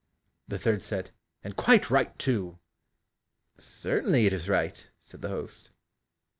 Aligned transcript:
The 0.47 0.57
third 0.57 0.81
said, 0.81 1.11
"And 1.43 1.55
quite 1.55 1.91
right 1.91 2.17
too!" 2.17 2.57
"Certainly 3.59 4.25
it 4.25 4.33
is 4.33 4.49
right," 4.49 4.89
said 4.99 5.21
the 5.21 5.29
host. 5.29 5.69